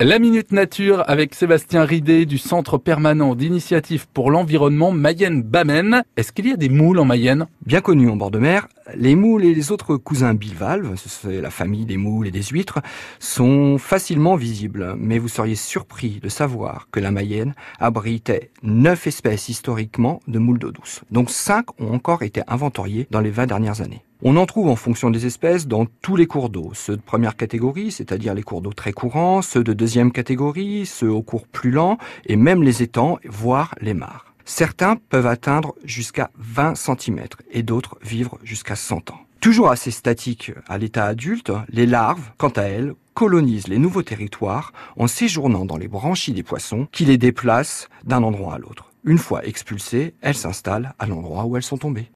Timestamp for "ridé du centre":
1.84-2.78